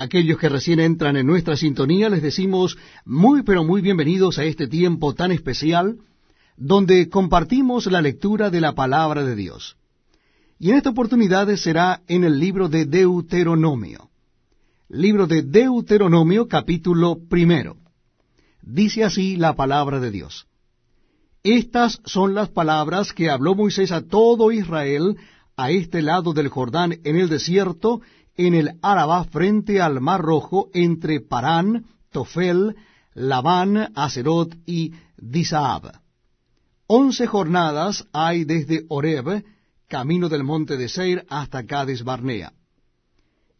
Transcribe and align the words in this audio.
Aquellos 0.00 0.38
que 0.38 0.48
recién 0.48 0.80
entran 0.80 1.18
en 1.18 1.26
nuestra 1.26 1.58
sintonía 1.58 2.08
les 2.08 2.22
decimos 2.22 2.78
muy 3.04 3.42
pero 3.42 3.64
muy 3.64 3.82
bienvenidos 3.82 4.38
a 4.38 4.44
este 4.44 4.66
tiempo 4.66 5.14
tan 5.14 5.30
especial 5.30 5.98
donde 6.56 7.10
compartimos 7.10 7.84
la 7.84 8.00
lectura 8.00 8.48
de 8.48 8.62
la 8.62 8.74
palabra 8.74 9.24
de 9.24 9.36
Dios. 9.36 9.76
Y 10.58 10.70
en 10.70 10.78
esta 10.78 10.88
oportunidad 10.88 11.54
será 11.56 12.00
en 12.08 12.24
el 12.24 12.38
libro 12.38 12.70
de 12.70 12.86
Deuteronomio. 12.86 14.08
Libro 14.88 15.26
de 15.26 15.42
Deuteronomio 15.42 16.48
capítulo 16.48 17.18
primero. 17.28 17.76
Dice 18.62 19.04
así 19.04 19.36
la 19.36 19.54
palabra 19.54 20.00
de 20.00 20.10
Dios. 20.10 20.46
Estas 21.42 22.00
son 22.06 22.32
las 22.34 22.48
palabras 22.48 23.12
que 23.12 23.28
habló 23.28 23.54
Moisés 23.54 23.92
a 23.92 24.00
todo 24.00 24.50
Israel 24.50 25.18
a 25.58 25.70
este 25.70 26.00
lado 26.00 26.32
del 26.32 26.48
Jordán 26.48 27.00
en 27.04 27.16
el 27.16 27.28
desierto, 27.28 28.00
en 28.36 28.54
el 28.54 28.78
Arabá 28.82 29.24
frente 29.24 29.80
al 29.80 30.00
Mar 30.00 30.20
Rojo, 30.20 30.70
entre 30.72 31.20
Parán, 31.20 31.84
Tofel, 32.10 32.76
Labán, 33.14 33.92
Acerot 33.94 34.56
y 34.66 34.92
Disaab. 35.16 36.00
Once 36.86 37.26
jornadas 37.26 38.06
hay 38.12 38.44
desde 38.44 38.84
Oreb, 38.88 39.44
camino 39.88 40.28
del 40.28 40.44
monte 40.44 40.76
de 40.76 40.88
Seir, 40.88 41.24
hasta 41.28 41.66
Cades 41.66 42.04
Barnea. 42.04 42.52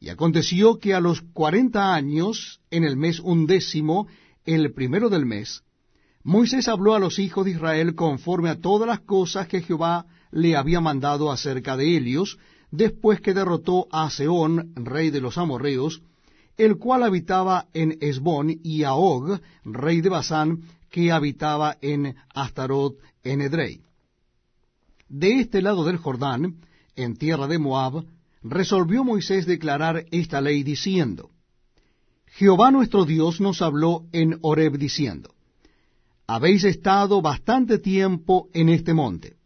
Y 0.01 0.09
aconteció 0.09 0.79
que 0.79 0.95
a 0.95 1.01
los 1.01 1.21
cuarenta 1.21 1.95
años, 1.95 2.61
en 2.71 2.85
el 2.85 2.97
mes 2.97 3.21
undécimo, 3.21 4.09
el 4.45 4.73
primero 4.73 5.11
del 5.11 5.27
mes, 5.27 5.63
Moisés 6.23 6.69
habló 6.69 6.95
a 6.95 6.99
los 6.99 7.19
hijos 7.19 7.45
de 7.45 7.53
Israel 7.53 7.95
conforme 7.95 8.51
a 8.51 8.61
todas 8.61 8.87
las 8.87 9.01
cosas 9.01 9.49
que 9.49 9.63
Jehová 9.63 10.07
le 10.31 10.57
había 10.57 10.81
mandado 10.81 11.31
acerca 11.31 11.77
de 11.77 11.97
Helios, 11.97 12.39
después 12.71 13.21
que 13.21 13.35
derrotó 13.35 13.89
a 13.91 14.11
Seón, 14.11 14.73
rey 14.75 15.11
de 15.11 15.21
los 15.21 15.39
amorreos, 15.39 16.03
el 16.57 16.77
cual 16.77 17.03
habitaba 17.03 17.69
en 17.73 17.99
Esbón, 18.01 18.61
y 18.63 18.83
a 18.85 18.95
Og, 18.95 19.41
rey 19.65 20.01
de 20.01 20.09
Basán, 20.09 20.63
que 20.91 21.13
habitaba 21.13 21.79
en 21.81 22.17
Astarot 22.35 22.99
en 23.23 23.41
Edrei. 23.41 23.81
De 25.09 25.41
este 25.41 25.63
lado 25.63 25.85
del 25.85 25.97
Jordán, 25.97 26.57
en 26.97 27.17
tierra 27.17 27.47
de 27.47 27.59
Moab, 27.59 28.05
resolvió 28.43 29.05
Moisés 29.05 29.47
declarar 29.47 30.05
esta 30.11 30.41
ley 30.41 30.63
diciendo, 30.63 31.31
Jehová 32.27 32.71
nuestro 32.71 33.05
Dios 33.05 33.41
nos 33.41 33.61
habló 33.63 34.07
en 34.13 34.39
Horeb 34.43 34.79
diciendo, 34.79 35.35
Habéis 36.27 36.63
estado 36.63 37.21
bastante 37.23 37.79
tiempo 37.79 38.49
en 38.53 38.69
este 38.69 38.95
monte. 38.95 39.37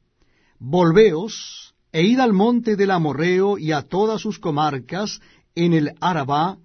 Volveos 0.58 1.73
e 1.94 2.02
id 2.02 2.18
al 2.18 2.32
monte 2.32 2.74
del 2.74 2.90
Amorreo 2.90 3.56
y 3.56 3.70
a 3.70 3.82
todas 3.82 4.20
sus 4.20 4.40
comarcas, 4.40 5.20
en 5.54 5.72
el 5.72 5.94
Arabá, 6.00 6.58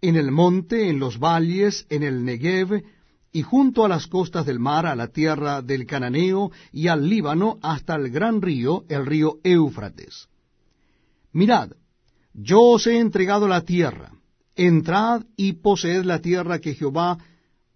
en 0.00 0.14
el 0.14 0.30
monte, 0.30 0.88
en 0.88 1.00
los 1.00 1.18
valles, 1.18 1.86
en 1.90 2.04
el 2.04 2.24
Negev, 2.24 2.84
y 3.32 3.42
junto 3.42 3.84
a 3.84 3.88
las 3.88 4.06
costas 4.06 4.46
del 4.46 4.60
mar, 4.60 4.86
a 4.86 4.94
la 4.94 5.08
tierra 5.08 5.60
del 5.60 5.86
Cananeo, 5.86 6.52
y 6.70 6.86
al 6.86 7.08
Líbano, 7.08 7.58
hasta 7.62 7.96
el 7.96 8.10
gran 8.10 8.40
río, 8.40 8.84
el 8.88 9.06
río 9.06 9.40
Éufrates. 9.42 10.28
Mirad, 11.32 11.72
yo 12.32 12.60
os 12.60 12.86
he 12.86 13.00
entregado 13.00 13.48
la 13.48 13.62
tierra, 13.62 14.12
entrad 14.54 15.24
y 15.36 15.54
poseed 15.54 16.04
la 16.04 16.20
tierra 16.20 16.60
que 16.60 16.76
Jehová 16.76 17.18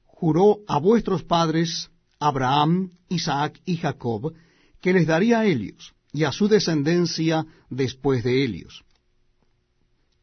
juró 0.05 0.59
a 0.69 0.79
vuestros 0.79 1.25
padres, 1.25 1.91
Abraham, 2.21 2.93
Isaac 3.09 3.61
y 3.65 3.79
Jacob, 3.79 4.33
que 4.81 4.93
les 4.93 5.09
daría 5.09 5.41
a 5.41 5.47
ellos 5.47 5.94
y 6.15 6.23
a 6.23 6.33
su 6.33 6.49
descendencia 6.49 7.45
después 7.69 8.23
de 8.23 8.45
ellos. 8.45 8.85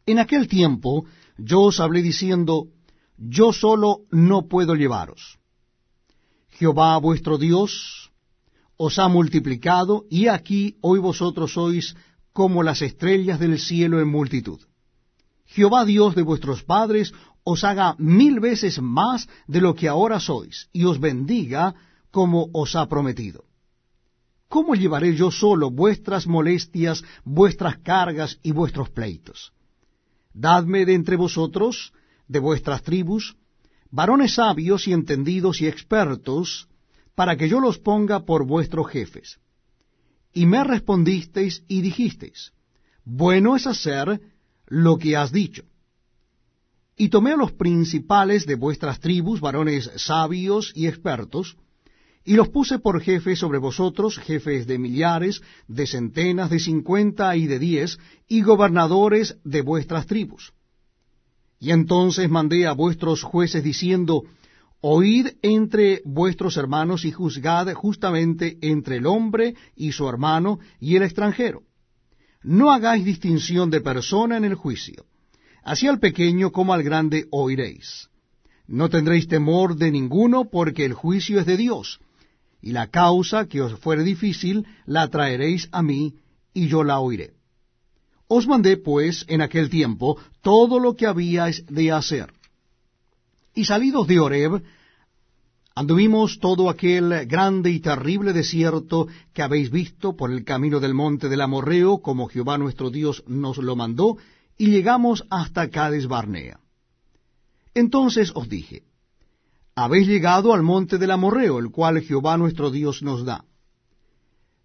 En 0.06 0.18
aquel 0.20 0.48
tiempo 0.48 1.06
yo 1.38 1.62
os 1.62 1.80
hablé 1.82 2.02
diciendo, 2.02 2.70
yo 3.18 3.52
solo 3.52 4.00
no 4.10 4.48
puedo 4.48 4.74
llevaros. 4.76 5.38
Jehová 6.52 6.98
vuestro 6.98 7.38
Dios 7.38 8.10
os 8.78 8.98
ha 8.98 9.10
multiplicado, 9.10 10.06
y 10.10 10.28
aquí 10.28 10.78
hoy 10.82 11.00
vosotros 11.00 11.54
sois 11.54 11.96
como 12.34 12.64
las 12.64 12.82
estrellas 12.82 13.40
del 13.40 13.60
cielo 13.60 14.00
en 14.00 14.08
multitud. 14.08 14.60
Jehová 15.46 15.86
Dios 15.86 16.16
de 16.16 16.24
vuestros 16.24 16.64
padres 16.64 17.14
os 17.44 17.64
haga 17.64 17.96
mil 18.00 18.40
veces 18.40 18.82
más 18.82 19.28
de 19.46 19.60
lo 19.60 19.76
que 19.76 19.90
ahora 19.90 20.20
sois, 20.20 20.70
y 20.72 20.86
os 20.86 21.00
bendiga 21.00 21.76
como 22.12 22.50
os 22.54 22.76
ha 22.76 22.88
prometido. 22.88 23.44
¿Cómo 24.52 24.76
llevaré 24.76 25.16
yo 25.16 25.32
solo 25.32 25.72
vuestras 25.72 26.28
molestias, 26.28 27.06
vuestras 27.24 27.78
cargas 27.78 28.38
y 28.44 28.52
vuestros 28.52 28.90
pleitos? 28.90 29.54
Dadme 30.34 30.86
de 30.86 30.94
entre 30.94 31.16
vosotros, 31.16 31.94
de 32.28 32.40
vuestras 32.40 32.84
tribus, 32.84 33.38
varones 33.92 34.34
sabios 34.34 34.90
y 34.90 34.92
entendidos 34.92 35.62
y 35.62 35.68
expertos, 35.68 36.68
para 37.16 37.38
que 37.38 37.48
yo 37.48 37.62
los 37.62 37.80
ponga 37.80 38.26
por 38.26 38.46
vuestros 38.46 38.90
jefes. 38.90 39.40
Y 40.34 40.46
me 40.46 40.66
respondisteis 40.66 41.64
y 41.70 41.80
dijisteis, 41.80 42.52
bueno 43.06 43.56
es 43.56 43.66
hacer 43.66 44.20
lo 44.68 44.98
que 44.98 45.16
has 45.16 45.32
dicho. 45.32 45.64
Y 46.98 47.08
tomé 47.08 47.32
a 47.32 47.38
los 47.38 47.54
principales 47.54 48.46
de 48.46 48.56
vuestras 48.56 49.00
tribus, 49.00 49.40
varones 49.40 49.90
sabios 49.96 50.74
y 50.76 50.88
expertos, 50.88 51.56
y 52.24 52.36
los 52.36 52.50
puse 52.50 52.80
por 52.80 53.02
jefes 53.02 53.40
sobre 53.40 53.58
vosotros, 53.58 54.18
jefes 54.20 54.68
de 54.68 54.78
millares, 54.78 55.42
de 55.68 55.88
centenas, 55.88 56.50
de 56.50 56.60
cincuenta 56.60 57.36
y 57.36 57.48
de 57.48 57.58
diez, 57.58 57.98
y 58.28 58.42
gobernadores 58.42 59.38
de 59.44 59.62
vuestras 59.62 60.06
tribus. 60.06 60.54
Y 61.60 61.72
entonces 61.72 62.30
mandé 62.30 62.68
a 62.68 62.74
vuestros 62.74 63.24
jueces 63.24 63.64
diciendo, 63.64 64.24
Oíd 64.82 65.28
entre 65.42 66.02
vuestros 66.06 66.58
hermanos 66.58 67.06
y 67.06 67.12
juzgad 67.12 67.72
justamente 67.74 68.58
entre 68.62 68.98
el 68.98 69.06
hombre 69.06 69.56
y 69.76 69.92
su 69.92 70.08
hermano 70.10 70.60
y 70.80 70.96
el 70.96 71.04
extranjero. 71.04 71.62
No 72.44 72.72
hagáis 72.72 73.06
distinción 73.06 73.70
de 73.70 73.82
persona 73.82 74.38
en 74.38 74.46
el 74.46 74.56
juicio. 74.56 75.06
Así 75.64 75.88
al 75.88 76.00
pequeño 76.00 76.52
como 76.52 76.74
al 76.74 76.82
grande 76.82 77.28
oiréis. 77.30 78.10
No 78.66 78.90
tendréis 78.90 79.28
temor 79.28 79.76
de 79.76 79.92
ninguno 79.92 80.50
porque 80.50 80.86
el 80.86 80.94
juicio 80.94 81.40
es 81.40 81.46
de 81.46 81.58
Dios 81.58 82.00
y 82.62 82.72
la 82.72 82.88
causa 82.88 83.48
que 83.48 83.62
os 83.62 83.80
fuere 83.80 84.04
difícil 84.04 84.66
la 84.86 85.08
traeréis 85.08 85.68
a 85.72 85.82
mí, 85.82 86.16
y 86.54 86.68
yo 86.68 86.84
la 86.84 87.00
oiré. 87.00 87.34
Os 88.28 88.48
mandé, 88.48 88.78
pues, 88.78 89.26
en 89.28 89.42
aquel 89.42 89.70
tiempo 89.70 90.18
todo 90.42 90.80
lo 90.80 90.96
que 90.96 91.08
habíais 91.08 91.66
de 91.68 91.92
hacer. 91.92 92.34
Y 93.54 93.66
salidos 93.66 94.08
de 94.08 94.20
Horeb, 94.20 94.64
anduvimos 95.76 96.40
todo 96.40 96.70
aquel 96.70 97.26
grande 97.26 97.72
y 97.72 97.80
terrible 97.80 98.32
desierto 98.32 99.08
que 99.34 99.42
habéis 99.42 99.70
visto 99.72 100.16
por 100.16 100.32
el 100.32 100.44
camino 100.44 100.80
del 100.80 100.94
monte 100.94 101.28
del 101.28 101.42
Amorreo, 101.42 101.98
como 101.98 102.28
Jehová 102.28 102.58
nuestro 102.58 102.90
Dios 102.90 103.24
nos 103.28 103.58
lo 103.58 103.76
mandó, 103.76 104.18
y 104.58 104.68
llegamos 104.68 105.26
hasta 105.30 105.70
Cades 105.70 106.08
Barnea. 106.08 106.60
Entonces 107.74 108.32
os 108.36 108.48
dije, 108.48 108.84
habéis 109.76 110.08
llegado 110.08 110.54
al 110.54 110.64
monte 110.64 110.98
del 110.98 111.12
Amorreo, 111.12 111.60
el 111.60 111.72
cual 111.72 112.02
Jehová 112.02 112.38
nuestro 112.38 112.72
Dios 112.72 113.02
nos 113.02 113.26
da. 113.26 113.46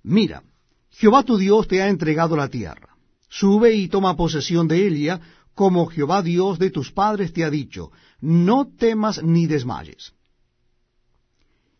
Mira, 0.03 0.43
Jehová 0.91 1.23
tu 1.23 1.37
Dios 1.37 1.69
te 1.69 1.83
ha 1.83 1.89
entregado 1.89 2.37
la 2.37 2.49
tierra. 2.49 2.97
Sube 3.29 3.75
y 3.75 3.89
toma 3.89 4.17
posesión 4.17 4.69
de 4.69 4.87
ella, 4.87 5.21
como 5.55 5.87
Jehová 5.87 6.23
Dios 6.23 6.59
de 6.59 6.71
tus 6.71 6.93
padres 6.93 7.33
te 7.33 7.45
ha 7.45 7.51
dicho, 7.51 7.91
no 8.21 8.69
temas 8.69 9.23
ni 9.23 9.47
desmayes. 9.47 10.13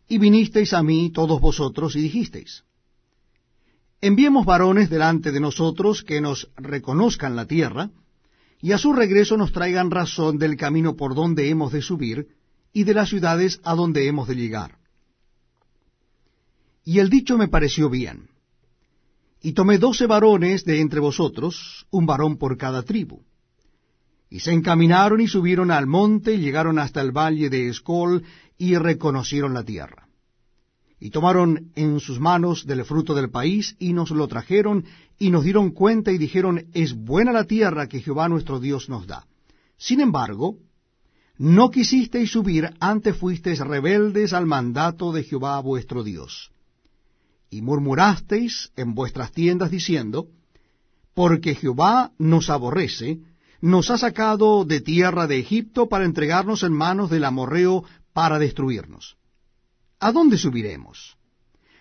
Y 0.09 0.17
vinisteis 0.17 0.73
a 0.73 0.83
mí 0.83 1.11
todos 1.11 1.39
vosotros 1.41 1.95
y 1.95 2.01
dijisteis, 2.01 2.63
enviemos 4.01 4.45
varones 4.45 4.89
delante 4.89 5.31
de 5.31 5.39
nosotros 5.39 6.03
que 6.03 6.21
nos 6.21 6.49
reconozcan 6.55 7.35
la 7.35 7.45
tierra, 7.45 7.91
y 8.61 8.71
a 8.71 8.77
su 8.77 8.93
regreso 8.93 9.37
nos 9.37 9.51
traigan 9.51 9.91
razón 9.91 10.37
del 10.37 10.57
camino 10.57 10.95
por 10.95 11.13
donde 11.13 11.49
hemos 11.49 11.71
de 11.71 11.81
subir, 11.81 12.27
y 12.73 12.83
de 12.83 12.93
las 12.93 13.09
ciudades 13.09 13.59
a 13.63 13.75
donde 13.75 14.07
hemos 14.07 14.27
de 14.27 14.35
llegar. 14.35 14.77
Y 16.83 16.99
el 16.99 17.09
dicho 17.09 17.37
me 17.37 17.47
pareció 17.47 17.89
bien. 17.89 18.29
Y 19.41 19.51
tomé 19.53 19.77
doce 19.77 20.07
varones 20.07 20.63
de 20.63 20.79
entre 20.79 20.99
vosotros, 20.99 21.85
un 21.91 22.05
varón 22.05 22.37
por 22.37 22.57
cada 22.57 22.83
tribu. 22.83 23.21
Y 24.29 24.39
se 24.39 24.51
encaminaron 24.51 25.21
y 25.21 25.27
subieron 25.27 25.71
al 25.71 25.87
monte, 25.87 26.35
y 26.35 26.39
llegaron 26.39 26.79
hasta 26.79 27.01
el 27.01 27.11
valle 27.11 27.49
de 27.49 27.69
Escol, 27.69 28.23
y 28.57 28.75
reconocieron 28.75 29.53
la 29.53 29.63
tierra. 29.63 30.07
Y 30.99 31.11
tomaron 31.11 31.71
en 31.75 31.99
sus 31.99 32.19
manos 32.19 32.65
del 32.65 32.83
fruto 32.83 33.13
del 33.13 33.29
país, 33.29 33.75
y 33.79 33.93
nos 33.93 34.11
lo 34.11 34.27
trajeron, 34.27 34.85
y 35.19 35.29
nos 35.29 35.43
dieron 35.43 35.71
cuenta, 35.71 36.11
y 36.11 36.17
dijeron, 36.17 36.67
es 36.73 36.93
buena 36.93 37.31
la 37.31 37.43
tierra 37.43 37.87
que 37.87 38.01
Jehová 38.01 38.27
nuestro 38.29 38.59
Dios 38.59 38.89
nos 38.89 39.07
da. 39.07 39.27
Sin 39.77 40.01
embargo, 40.01 40.57
no 41.37 41.69
quisisteis 41.69 42.31
subir, 42.31 42.73
antes 42.79 43.15
fuisteis 43.15 43.59
rebeldes 43.59 44.33
al 44.33 44.45
mandato 44.45 45.11
de 45.11 45.23
Jehová 45.23 45.59
vuestro 45.59 46.03
Dios. 46.03 46.51
Y 47.49 47.61
murmurasteis 47.61 48.71
en 48.75 48.95
vuestras 48.95 49.31
tiendas 49.31 49.69
diciendo, 49.69 50.27
porque 51.13 51.55
Jehová 51.55 52.11
nos 52.17 52.49
aborrece, 52.49 53.19
nos 53.61 53.89
ha 53.91 53.97
sacado 53.97 54.65
de 54.65 54.81
tierra 54.81 55.27
de 55.27 55.39
Egipto 55.39 55.87
para 55.87 56.05
entregarnos 56.05 56.63
en 56.63 56.73
manos 56.73 57.09
del 57.09 57.23
amorreo 57.23 57.83
para 58.13 58.39
destruirnos. 58.39 59.17
¿A 59.99 60.11
dónde 60.11 60.37
subiremos? 60.37 61.17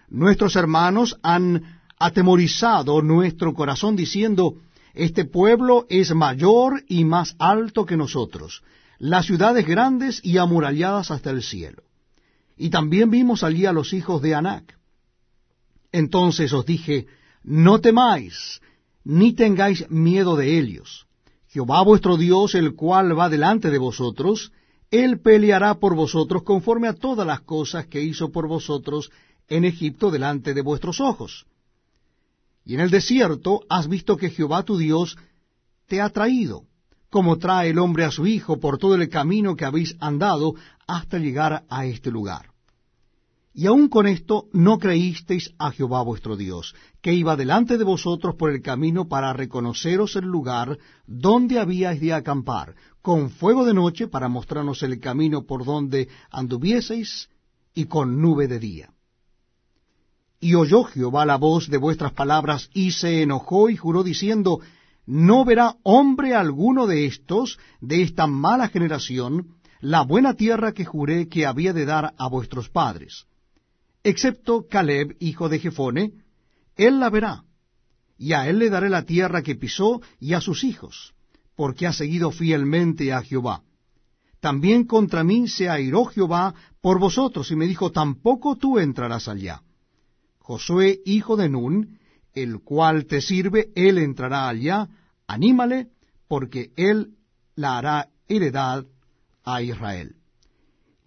Nuestros 0.08 0.56
hermanos 0.56 1.18
han 1.22 1.80
atemorizado 1.98 3.02
nuestro 3.02 3.54
corazón 3.54 3.96
diciendo, 3.96 4.56
este 4.94 5.24
pueblo 5.24 5.86
es 5.88 6.14
mayor 6.14 6.84
y 6.88 7.04
más 7.04 7.36
alto 7.38 7.84
que 7.84 7.96
nosotros, 7.96 8.62
las 8.98 9.26
ciudades 9.26 9.66
grandes 9.66 10.20
y 10.22 10.38
amuralladas 10.38 11.10
hasta 11.10 11.30
el 11.30 11.42
cielo. 11.42 11.82
Y 12.56 12.70
también 12.70 13.10
vimos 13.10 13.42
allí 13.42 13.66
a 13.66 13.72
los 13.72 13.92
hijos 13.92 14.22
de 14.22 14.34
Anac. 14.34 14.78
Entonces 15.92 16.52
os 16.52 16.64
dije, 16.64 17.06
no 17.42 17.80
temáis, 17.80 18.60
ni 19.04 19.32
tengáis 19.32 19.88
miedo 19.90 20.36
de 20.36 20.58
ellos. 20.58 21.06
Jehová 21.48 21.82
vuestro 21.82 22.16
Dios, 22.16 22.54
el 22.54 22.74
cual 22.74 23.18
va 23.18 23.28
delante 23.28 23.70
de 23.70 23.78
vosotros, 23.78 24.52
él 24.90 25.20
peleará 25.20 25.74
por 25.74 25.94
vosotros 25.94 26.42
conforme 26.42 26.88
a 26.88 26.94
todas 26.94 27.26
las 27.26 27.40
cosas 27.40 27.86
que 27.86 28.02
hizo 28.02 28.30
por 28.30 28.46
vosotros 28.46 29.10
en 29.48 29.64
Egipto 29.64 30.10
delante 30.10 30.54
de 30.54 30.62
vuestros 30.62 31.00
ojos. 31.00 31.46
Y 32.64 32.74
en 32.74 32.80
el 32.80 32.90
desierto 32.90 33.60
has 33.68 33.88
visto 33.88 34.16
que 34.16 34.30
Jehová 34.30 34.64
tu 34.64 34.76
Dios 34.76 35.16
te 35.86 36.00
ha 36.00 36.10
traído, 36.10 36.64
como 37.10 37.38
trae 37.38 37.70
el 37.70 37.78
hombre 37.78 38.04
a 38.04 38.10
su 38.10 38.26
hijo 38.26 38.58
por 38.58 38.78
todo 38.78 38.94
el 38.94 39.08
camino 39.08 39.56
que 39.56 39.64
habéis 39.64 39.96
andado 40.00 40.54
hasta 40.86 41.18
llegar 41.18 41.64
a 41.68 41.86
este 41.86 42.10
lugar. 42.10 42.50
Y 43.58 43.64
aun 43.66 43.88
con 43.88 44.06
esto 44.06 44.48
no 44.52 44.78
creísteis 44.78 45.54
a 45.58 45.70
Jehová 45.70 46.02
vuestro 46.02 46.36
Dios, 46.36 46.74
que 47.00 47.14
iba 47.14 47.36
delante 47.36 47.78
de 47.78 47.84
vosotros 47.84 48.34
por 48.34 48.50
el 48.50 48.60
camino 48.60 49.08
para 49.08 49.32
reconoceros 49.32 50.14
el 50.16 50.26
lugar 50.26 50.78
donde 51.06 51.58
habíais 51.58 51.98
de 51.98 52.12
acampar, 52.12 52.74
con 53.00 53.30
fuego 53.30 53.64
de 53.64 53.72
noche 53.72 54.08
para 54.08 54.28
mostrarnos 54.28 54.82
el 54.82 55.00
camino 55.00 55.46
por 55.46 55.64
donde 55.64 56.08
anduvieseis, 56.30 57.30
y 57.72 57.86
con 57.86 58.20
nube 58.20 58.46
de 58.46 58.58
día. 58.58 58.90
Y 60.38 60.54
oyó 60.54 60.84
Jehová 60.84 61.24
la 61.24 61.36
voz 61.36 61.70
de 61.70 61.78
vuestras 61.78 62.12
palabras, 62.12 62.68
y 62.74 62.90
se 62.90 63.22
enojó 63.22 63.70
y 63.70 63.76
juró 63.76 64.02
diciendo, 64.02 64.60
No 65.06 65.44
verá 65.44 65.76
hombre 65.82 66.34
alguno 66.34 66.86
de 66.86 67.06
estos, 67.06 67.58
de 67.80 68.02
esta 68.02 68.26
mala 68.26 68.68
generación, 68.68 69.56
la 69.80 70.02
buena 70.02 70.34
tierra 70.34 70.72
que 70.72 70.84
juré 70.84 71.28
que 71.28 71.46
había 71.46 71.72
de 71.72 71.84
dar 71.84 72.14
a 72.18 72.28
vuestros 72.28 72.68
padres 72.68 73.26
excepto 74.06 74.68
Caleb, 74.68 75.16
hijo 75.18 75.48
de 75.48 75.58
Jefone, 75.58 76.12
él 76.76 77.00
la 77.00 77.10
verá, 77.10 77.42
y 78.16 78.34
a 78.34 78.48
él 78.48 78.60
le 78.60 78.70
daré 78.70 78.88
la 78.88 79.02
tierra 79.02 79.42
que 79.42 79.56
pisó 79.56 80.00
y 80.20 80.34
a 80.34 80.40
sus 80.40 80.62
hijos, 80.62 81.12
porque 81.56 81.88
ha 81.88 81.92
seguido 81.92 82.30
fielmente 82.30 83.12
a 83.12 83.22
Jehová. 83.22 83.62
También 84.38 84.84
contra 84.84 85.24
mí 85.24 85.48
se 85.48 85.68
airó 85.68 86.04
Jehová 86.04 86.54
por 86.80 87.00
vosotros, 87.00 87.50
y 87.50 87.56
me 87.56 87.66
dijo, 87.66 87.90
tampoco 87.90 88.54
tú 88.54 88.78
entrarás 88.78 89.26
allá. 89.26 89.62
Josué, 90.38 91.00
hijo 91.04 91.36
de 91.36 91.48
Nun, 91.48 91.98
el 92.36 92.60
cual 92.60 93.06
te 93.06 93.20
sirve, 93.20 93.70
él 93.74 93.98
entrará 93.98 94.48
allá, 94.48 94.88
anímale, 95.26 95.88
porque 96.28 96.70
él 96.76 97.14
la 97.56 97.78
hará 97.78 98.08
heredad 98.28 98.84
a 99.42 99.62
Israel. 99.62 100.16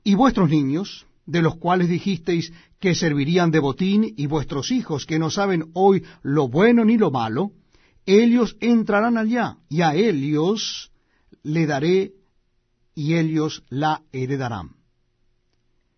Y 0.04 0.16
vuestros 0.16 0.50
niños, 0.50 1.06
de 1.26 1.44
los 1.44 1.56
cuales 1.58 1.88
dijisteis 1.88 2.52
que 2.80 2.96
servirían 2.96 3.52
de 3.52 3.60
botín, 3.60 4.14
y 4.18 4.26
vuestros 4.26 4.72
hijos 4.72 5.06
que 5.06 5.20
no 5.20 5.30
saben 5.30 5.70
hoy 5.74 6.04
lo 6.24 6.50
bueno 6.50 6.84
ni 6.84 6.98
lo 6.98 7.12
malo, 7.12 7.52
ellos 8.06 8.58
entrarán 8.60 9.18
allá, 9.18 9.58
y 9.70 9.81
a 9.81 9.94
ellos 9.94 10.92
le 11.44 11.68
daré, 11.68 12.14
y 12.96 13.16
ellos 13.16 13.64
la 13.70 14.02
heredarán. 14.12 14.72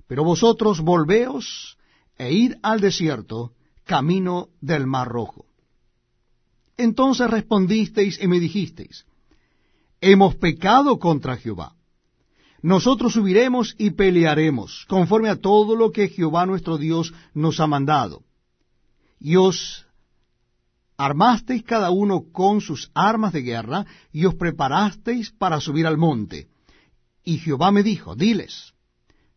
Pero 0.07 0.25
vosotros 0.25 0.81
volveos 0.81 1.77
e 2.17 2.33
id 2.33 2.55
al 2.61 2.81
desierto, 2.81 3.53
camino 3.95 4.49
del 4.61 4.87
mar 4.87 5.07
rojo. 5.07 5.45
Entonces 6.77 7.29
respondisteis 7.29 8.19
y 8.23 8.27
me 8.27 8.39
dijisteis, 8.39 9.05
hemos 9.99 10.35
pecado 10.35 10.97
contra 10.97 11.37
Jehová 11.37 11.75
nosotros 12.61 13.13
subiremos 13.13 13.75
y 13.77 13.91
pelearemos, 13.91 14.85
conforme 14.87 15.29
a 15.29 15.35
todo 15.35 15.75
lo 15.75 15.91
que 15.91 16.09
Jehová 16.09 16.45
nuestro 16.45 16.77
Dios 16.77 17.13
nos 17.33 17.59
ha 17.59 17.65
mandado. 17.65 18.23
Y 19.19 19.35
os 19.35 19.85
armasteis 20.95 21.63
cada 21.63 21.89
uno 21.89 22.25
con 22.31 22.61
sus 22.61 22.91
armas 22.93 23.33
de 23.33 23.41
guerra, 23.41 23.85
y 24.11 24.25
os 24.25 24.35
preparasteis 24.35 25.31
para 25.31 25.59
subir 25.59 25.87
al 25.87 25.97
monte. 25.97 26.47
Y 27.23 27.39
Jehová 27.39 27.71
me 27.71 27.81
dijo, 27.81 28.15
diles, 28.15 28.73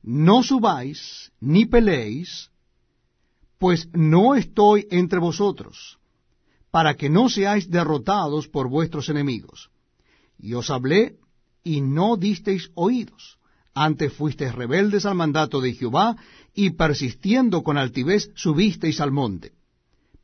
no 0.03 0.43
subáis 0.43 1.33
ni 1.41 1.65
peleéis, 1.65 2.51
pues 3.59 3.89
no 3.93 4.35
estoy 4.35 4.87
entre 4.91 5.19
vosotros, 5.19 5.99
para 6.71 6.95
que 6.95 7.09
no 7.09 7.29
seáis 7.29 7.71
derrotados 7.71 8.49
por 8.49 8.69
vuestros 8.69 9.09
enemigos. 9.09 9.71
Y 10.39 10.55
os 10.55 10.71
hablé 10.71 11.17
y 11.63 11.81
no 11.81 12.17
disteis 12.17 12.71
oídos. 12.75 13.39
Antes 13.75 14.13
fuisteis 14.13 14.55
rebeldes 14.55 15.07
al 15.07 15.15
mandato 15.15 15.61
de 15.61 15.73
Jehová, 15.73 16.17
y 16.55 16.71
persistiendo 16.71 17.63
con 17.63 17.77
altivez 17.77 18.31
subisteis 18.37 19.01
al 19.01 19.11
monte. 19.11 19.53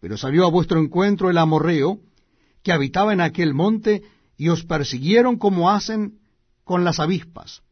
Pero 0.01 0.17
salió 0.17 0.47
a 0.47 0.51
vuestro 0.51 0.81
encuentro 0.81 1.31
el 1.31 1.39
amorreo, 1.39 1.99
que 2.63 2.73
habitaba 2.73 3.13
en 3.13 3.21
aquel 3.21 3.55
monte, 3.55 4.03
y 4.37 4.49
os 4.49 4.65
persiguieron 4.65 5.37
como 5.37 5.71
hacen 5.71 6.21
con 6.65 6.85
las 6.85 7.01
avispas, 7.01 7.63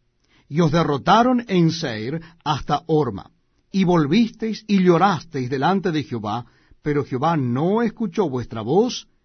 y 0.49 0.61
os 0.61 0.73
derrotaron 0.73 1.45
en 1.49 1.71
Seir 1.71 2.21
hasta 2.45 2.83
Orma, 2.87 3.31
y 3.70 3.85
volvisteis 3.85 4.65
y 4.67 4.82
llorasteis 4.82 5.50
delante 5.50 5.93
de 5.93 6.03
Jehová, 6.03 6.47
pero 6.82 7.05
Jehová 7.05 7.37
no 7.37 7.82
escuchó 7.82 8.29
vuestra 8.29 8.62
voz, 8.62 9.09